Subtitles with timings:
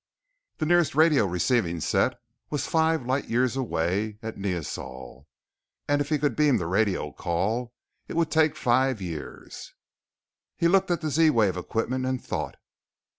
[0.57, 2.19] The nearest radio receiving set
[2.49, 5.27] was five light years away at Neosol,
[5.87, 7.75] and if he could beam the radio call,
[8.07, 9.75] it would take five years
[10.57, 12.55] He looked at the Z wave equipment and thought.